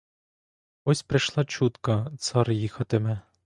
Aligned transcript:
Ось 0.83 1.01
прийшла 1.03 1.45
чутка— 1.45 2.11
цар 2.19 2.51
їхатиме. 2.51 3.21